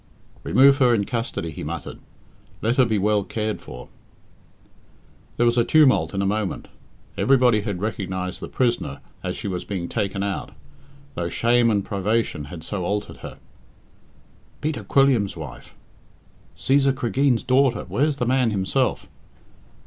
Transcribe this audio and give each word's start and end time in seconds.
"Remove 0.41 0.77
her 0.79 0.95
in 0.95 1.05
custody," 1.05 1.51
he 1.51 1.63
muttered; 1.63 1.99
"let 2.63 2.77
her 2.77 2.85
be 2.85 2.97
well 2.97 3.23
cared 3.23 3.61
for." 3.61 3.87
There 5.37 5.45
was 5.45 5.59
a 5.59 5.63
tumult 5.63 6.15
in 6.15 6.23
a 6.23 6.25
moment. 6.25 6.69
Everybody 7.19 7.61
had 7.61 7.81
recognised 7.81 8.39
the 8.39 8.47
prisoner 8.49 8.99
as 9.21 9.37
she 9.37 9.47
was 9.47 9.63
being 9.63 9.87
taken 9.87 10.23
out, 10.23 10.53
though 11.13 11.29
shame 11.29 11.69
and 11.69 11.85
privation 11.85 12.45
had 12.45 12.63
so 12.63 12.83
altered 12.83 13.17
her. 13.17 13.37
"Peter 14.59 14.83
Quilliam's 14.83 15.37
wife!" 15.37 15.75
"Cæsar 16.57 16.95
Cregeen's 16.95 17.43
daughter 17.43 17.85
where's 17.87 18.17
the 18.17 18.25
man 18.25 18.49
himself?" 18.49 19.05